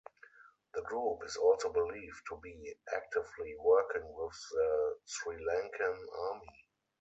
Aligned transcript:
The 0.73 0.81
group 0.81 1.19
is 1.27 1.35
also 1.35 1.71
believed 1.71 2.23
to 2.29 2.39
be 2.41 2.73
actively 2.91 3.53
working 3.59 4.01
with 4.11 4.33
the 4.51 4.95
Sri 5.05 5.35
Lankan 5.37 5.95
Army. 6.27 6.47